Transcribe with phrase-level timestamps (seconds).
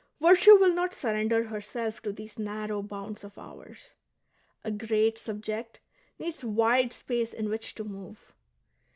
[0.19, 3.93] Virtue will not surrender herself to these narrow bounds of ours;
[4.63, 5.79] a great subject
[6.17, 8.33] needs wide space in which to move.